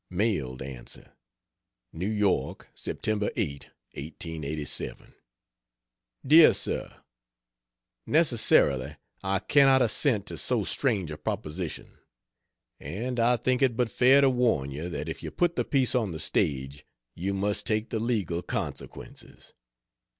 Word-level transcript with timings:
Mailed 0.09 0.63
Answer: 0.63 1.13
NEW 1.93 2.07
YORK, 2.09 2.69
Sept. 2.75 3.07
8. 3.07 3.19
1887. 3.93 5.13
DEAR 6.25 6.53
SIR, 6.55 7.03
Necessarily 8.07 8.95
I 9.21 9.37
cannot 9.37 9.83
assent 9.83 10.25
to 10.25 10.39
so 10.39 10.63
strange 10.63 11.11
a 11.11 11.19
proposition. 11.19 11.99
And 12.79 13.19
I 13.19 13.37
think 13.37 13.61
it 13.61 13.77
but 13.77 13.91
fair 13.91 14.21
to 14.21 14.29
warn 14.31 14.71
you 14.71 14.89
that 14.89 15.07
if 15.07 15.21
you 15.21 15.29
put 15.29 15.55
the 15.55 15.63
piece 15.63 15.93
on 15.93 16.13
the 16.13 16.19
stage, 16.19 16.83
you 17.13 17.35
must 17.35 17.67
take 17.67 17.91
the 17.91 17.99
legal 17.99 18.41
consequences. 18.41 19.53